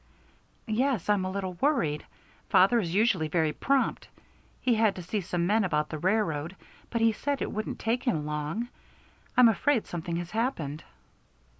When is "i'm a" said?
1.09-1.29